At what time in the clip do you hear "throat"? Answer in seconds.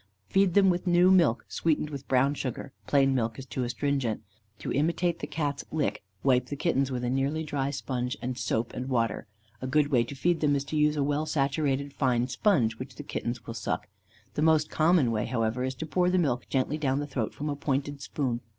17.05-17.31